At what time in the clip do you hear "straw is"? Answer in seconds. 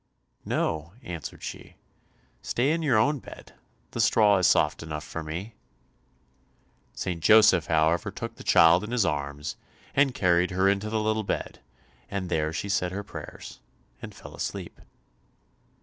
4.01-4.47